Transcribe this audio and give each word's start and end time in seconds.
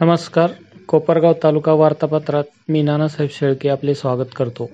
नमस्कार. 0.00 0.50
कोपरगाव 0.86 1.32
तालुका 1.42 1.72
वार्तापत्रात 1.72 2.44
मी 2.68 2.82
नानासाहेब 2.82 3.30
शेळके 3.30 3.68
आपले 3.68 3.94
स्वागत 3.94 4.26
करतो. 4.36 4.70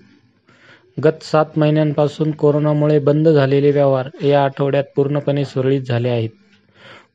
गत 1.04 1.22
सात 1.22 1.44
महिन्यांपासून 1.56 2.30
कोरोनामुळे 2.30 2.98
बंद 2.98 3.28
झालेले 3.28 3.70
व्यवहार 3.70 4.24
या 4.24 4.44
आठवड्यात 4.44 4.84
पूर्णपणे 4.96 5.44
सुरळीत 5.44 5.80
झाले 5.80 6.08
आहेत. 6.08 6.28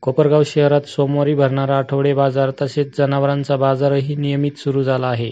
कोपरगाव 0.00 0.42
शहरात 0.46 0.80
सोमवारी 0.80 1.34
भरणारा 1.34 1.78
आठवडे 1.78 2.14
बाजार 2.14 2.50
तसेच 2.62 2.98
जनावरांचा 2.98 3.56
बाजारही 3.56 4.16
नियमित 4.16 4.58
सुरू 4.58 4.82
झाला 4.82 5.06
आहे. 5.06 5.30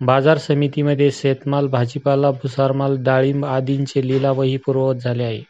बाजार 0.00 0.38
समितीमध्ये 0.38 1.10
शेतमाल 1.10 1.66
भाजीपाला 1.66 2.30
भुसारमाल 2.30 2.96
डाळिंब 3.00 3.44
आदींचे 3.44 4.08
लिलावही 4.08 4.56
पूर्ववत 4.56 4.94
झाले 4.94 5.24
आहे. 5.24 5.42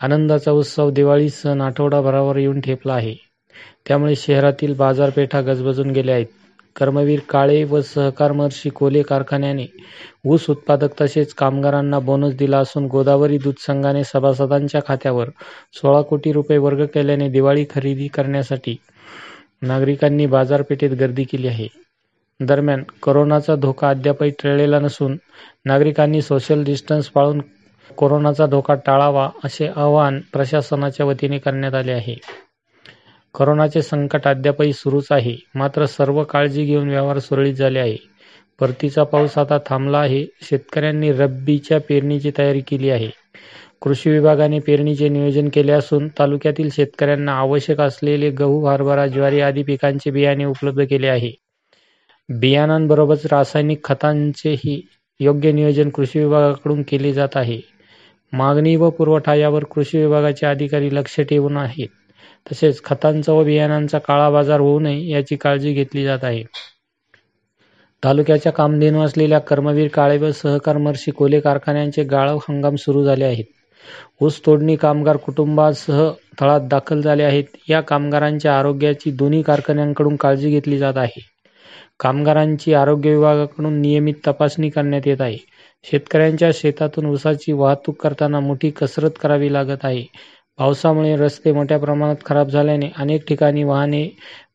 आनंदाचा 0.00 0.52
उत्सव 0.52 0.90
दिवाळी 0.90 1.28
सण 1.28 1.60
आठवडाभरावर 1.60 2.36
येऊन 2.36 2.60
ठेपला 2.60 2.94
आहे. 2.94 3.25
त्यामुळे 3.86 4.14
शहरातील 4.16 4.74
बाजारपेठा 4.74 5.40
गजबजून 5.40 5.90
गेल्या 5.90 6.14
आहेत. 6.14 6.26
कर्मवीर 6.76 7.20
काळे 7.28 7.62
व 7.64 7.80
सहकार 7.80 8.32
महर्षी 8.32 8.70
कोले 8.70 9.02
कारखान्याने 9.02 9.66
ऊस 10.24 10.48
उत्पादक 10.50 11.00
तसेच 11.00 11.32
कामगारांना 11.34 11.98
बोनस 11.98 12.34
दिला 12.34 12.58
असून 12.58 12.86
गोदावरी 12.86 13.38
दूध 13.38 13.54
संघाने 13.58 14.02
सभासदांच्या 14.04 14.80
खात्यावर 14.86 15.28
सोळा 15.74 16.00
कोटी 16.02 16.32
रुपये 16.32 16.58
वर्ग 16.58 16.84
केल्याने 16.84 17.28
दिवाळी 17.28 17.64
खरेदी 17.70 18.06
करण्यासाठी 18.06 18.76
नागरिकांनी 19.62 20.26
बाजारपेठेत 20.26 20.90
गर्दी 20.90 21.24
केली 21.24 21.48
आहे. 21.48 21.68
दरम्यान 22.40 22.82
कोरोनाचा 23.02 23.54
धोका 23.56 23.88
अद्यापही 23.88 24.30
टळलेला 24.42 24.78
नसून 24.78 25.16
नागरिकांनी 25.64 26.22
सोशल 26.22 26.64
डिस्टन्स 26.64 27.08
पाळून 27.08 27.40
कोरोनाचा 27.90 28.46
धोका 28.46 28.74
टाळावा 28.86 29.28
असे 29.44 29.66
आवाहन 29.76 30.20
प्रशासनाच्या 30.32 31.06
वतीने 31.06 31.38
करण्यात 31.38 31.74
आले 31.74 31.92
आहे. 31.92 32.16
कोरोनाचे 33.36 33.82
संकट 33.82 34.28
अद्यापही 34.28 34.72
सुरूच 34.72 35.06
आहे. 35.10 35.36
मात्र 35.54 35.86
सर्व 35.86 36.24
काळजी 36.24 36.64
घेऊन 36.64 36.88
व्यवहार 36.88 37.18
सुरळीत 37.18 37.54
झाले 37.54 37.78
आहे. 37.78 37.96
परतीचा 38.60 39.02
पाऊस 39.02 39.38
आता 39.38 39.58
थांबला 39.66 39.98
आहे. 39.98 40.26
शेतकऱ्यांनी 40.42 41.12
रब्बीच्या 41.12 41.80
पेरणीची 41.80 42.30
तयारी 42.38 42.60
केली 42.60 42.90
आहे. 42.90 43.10
कृषी 43.82 44.10
विभागाने 44.10 44.58
पेरणीचे 44.58 45.08
नियोजन 45.08 45.48
केले 45.48 45.72
असून 45.72 46.08
तालुक्यातील 46.08 46.68
शेतकऱ्यांना 46.72 47.32
आवश्यक 47.32 47.80
असलेले 47.80 48.30
गहू 48.30 48.66
हरभरा 48.66 49.06
ज्वारी 49.06 49.40
आदी 49.40 49.62
पिकांचे 49.62 50.10
बियाणे 50.10 50.44
उपलब्ध 50.44 50.84
केले 50.84 51.06
आहे. 51.06 51.32
बियाणांबरोबरच 52.28 53.26
रासायनिक 53.32 53.84
खतांचेही 53.84 54.86
योग्य 55.20 55.52
नियोजन 55.52 55.88
कृषी 55.88 56.18
विभागाकडून 56.18 56.82
केले 56.82 57.12
जात 57.12 57.36
आहे. 57.36 57.60
मागणी 58.32 58.76
व 58.76 58.90
पुरवठा 58.90 59.34
यावर 59.34 59.64
कृषी 59.64 59.98
विभागाचे 59.98 60.46
अधिकारी 60.46 60.94
लक्ष 60.94 61.20
ठेवून 61.20 61.56
आहेत. 61.56 61.88
तसेच 62.52 62.82
खतांचा 62.84 63.32
व 63.32 63.44
बियाणांचा 63.44 63.98
काळा 63.98 64.30
बाजार 64.30 64.60
होऊ 64.60 64.78
नये 64.80 65.08
याची 65.10 65.36
काळजी 65.36 65.72
घेतली 65.72 66.04
जात 66.04 66.24
आहे. 66.24 66.42
तालुक्याच्या 68.02 68.52
कामधेनू 68.52 69.00
असलेल्या 69.00 69.38
कर्मवीर 69.38 69.88
काळे 69.88 70.18
व 70.18 70.30
सहकार 70.30 70.76
मर्शी 70.76 71.10
कोले 71.10 71.40
कारखान्यांचे 71.40 72.02
गाळव 72.02 72.38
हंगाम 72.48 72.76
सुरू 72.76 73.04
झाले 73.04 73.24
आहेत. 73.24 73.44
ऊस 74.20 74.40
तोडणी 74.46 74.76
कामगार 74.76 75.16
कुटुंबासह 75.16 76.10
तळात 76.40 76.60
दाखल 76.60 77.00
झाले 77.00 77.22
आहेत. 77.22 77.44
या 77.68 77.80
कामगारांच्या 77.80 78.58
आरोग्याची 78.58 79.10
दोन्ही 79.10 79.42
कारखान्यांकडून 79.42 80.16
काळजी 80.16 80.50
घेतली 80.50 80.78
जात 80.78 80.96
आहे. 80.96 81.20
कामगारांची 82.00 82.74
आरोग्य 82.74 83.10
विभागाकडून 83.10 83.80
नियमित 83.80 84.14
तपासणी 84.26 84.70
करण्यात 84.70 85.06
येत 85.06 85.20
आहे. 85.20 85.36
शेतकऱ्यांच्या 85.84 86.50
शेतातून 86.54 87.06
ऊसाची 87.06 87.52
वाहतूक 87.52 88.02
करताना 88.02 88.40
मोठी 88.40 88.70
कसरत 88.70 89.10
करावी 89.20 89.52
लागत 89.52 89.84
आहे. 89.84 90.04
पावसामुळे 90.58 91.16
रस्ते 91.16 91.52
मोठ्या 91.52 91.78
प्रमाणात 91.78 92.16
खराब 92.24 92.48
झाल्याने 92.48 92.90
अनेक 92.98 93.26
ठिकाणी 93.28 93.64
वाहने 93.64 94.08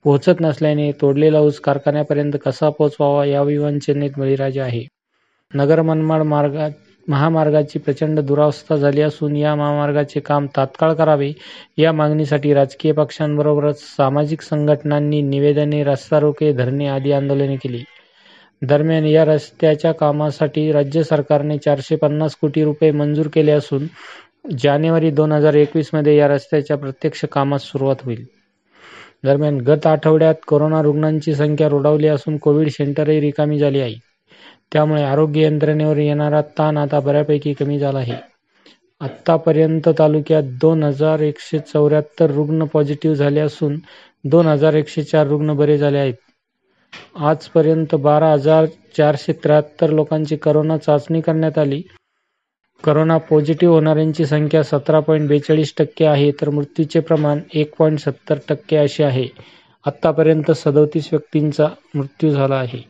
पोहोचत 0.04 0.40
नसल्याने 0.42 0.92
तोडलेला 1.02 1.40
ऊस 1.40 1.60
कारखान्यापर्यंत 1.60 2.38
कसा 2.46 2.70
पोहोचवावा 2.70 3.26
या 3.26 3.42
विवंचनेत 3.42 4.12
बळीराजे 4.18 4.60
आहे. 4.62 4.84
नगर 5.54 5.82
मनमाड 5.82 6.22
मार्गात 6.22 6.72
महामार्गाची 7.08 7.80
प्रचंड 7.80 8.20
दुरावस्था 8.20 8.76
झाली 8.76 9.02
असून 9.02 9.36
या 9.36 9.54
महामार्गाचे 9.56 10.20
काम 10.20 10.46
तात्काळ 10.58 10.94
करावे 10.94 11.32
या 11.78 11.92
मागणीसाठी 11.92 12.54
राजकीय 12.54 12.92
पक्षांबरोबरच 12.92 13.80
सामाजिक 13.98 14.42
संघटनांनी 14.42 15.22
निवेदने 15.22 15.84
रस्ता 15.84 16.20
रोके 16.20 16.52
धरणे 16.54 16.88
आदी 16.88 17.12
आंदोलने 17.12 17.56
केली. 17.56 17.84
दरम्यान 18.62 19.06
या 19.06 19.24
रस्त्याच्या 19.26 19.92
कामासाठी 19.92 20.72
राज्य 20.72 21.04
सरकारने 21.04 21.58
चारशे 21.58 21.96
पन्नास 21.96 22.36
कोटी 22.36 22.64
रुपये 22.64 22.92
मंजूर 22.92 23.28
केले 23.28 23.52
असून 23.52 23.88
जानेवारी 24.46 25.12
दोन 25.12 25.32
हजार 25.32 25.54
एकवीसमध्ये 25.54 26.16
या 26.16 26.28
रस्त्याच्या 26.28 26.78
प्रत्यक्ष 26.78 27.26
कामास 27.26 27.64
सुरुवात 27.64 27.96
होईल. 28.04 28.26
दरम्यान 29.24 29.58
गत 29.58 29.88
आठवड्यात 29.88 30.36
कोरोना 30.48 30.82
रुग्णांची 30.82 31.36
संख्या 31.36 31.70
रोडावली 31.70 32.08
असून 32.08 32.38
कोविड 32.38 32.70
सेंटरही 32.70 33.20
रिकामी 33.20 33.60
झाली 33.60 33.80
आहे. 33.80 33.96
त्यामुळे 34.72 35.04
आरोग्य 35.04 35.42
यंत्रणेवर 35.42 35.98
येणारा 35.98 36.42
ताण 36.42 36.78
आता 36.78 37.00
बऱ्यापैकी 37.00 37.54
कमी 37.54 37.80
झाला 37.80 38.00
आहे. 38.00 38.16
आतापर्यंत 39.02 39.90
तालुक्यात 40.00 40.44
दोन 40.62 40.84
हजार 40.84 41.20
एकशे 41.20 41.60
चौऱ्याहत्तर 41.60 42.32
रुग्ण 42.32 42.66
पॉझिटिव्ह 42.66 43.16
झाले 43.16 43.40
असून 43.40 43.80
दोन 44.24 44.48
हजार 44.48 44.74
एकशे 44.74 45.04
चार 45.04 45.28
रुग्ण 45.28 45.54
बरे 45.54 45.78
झाले 45.78 45.98
आहेत. 45.98 46.14
आजपर्यंत 47.16 47.96
बारा 47.96 48.32
हजार 48.32 48.66
चारशे 48.98 49.34
त्र्याहत्तर 49.34 49.90
लोकांची 49.90 50.36
करोना 50.36 50.78
चाचणी 50.78 51.22
करण्यात 51.22 51.58
आली. 51.58 51.82
करोना 52.84 53.18
पॉझिटिव्ह 53.18 53.74
होणाऱ्यांची 53.74 54.26
संख्या 54.26 54.64
सतरा 54.64 55.00
पॉईंट 55.00 55.28
बेचाळीस 55.30 55.74
टक्के 55.78 56.06
आहे 56.06 56.32
तर 56.32 56.50
मृत्यूचे 56.50 57.00
प्रमाण 57.00 57.40
एक 57.54 57.76
पॉईंट 57.76 58.00
सत्तर 58.00 58.38
टक्के 58.50 58.78
असे 58.78 59.04
आहे. 59.04 59.28
आतापर्यंत 59.86 60.52
सदोतीस 60.52 61.10
व्यक्तींचा 61.12 61.68
मृत्यू 61.96 62.30
झाला 62.30 62.56
आहे. 62.56 62.82